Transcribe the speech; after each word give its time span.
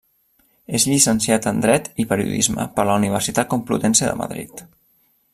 És 0.77 0.85
llicenciat 0.91 1.45
en 1.51 1.59
dret 1.65 1.89
i 2.03 2.05
periodisme 2.13 2.65
per 2.79 2.85
la 2.91 2.95
Universitat 3.01 3.51
Complutense 3.55 4.07
de 4.11 4.17
Madrid. 4.23 4.65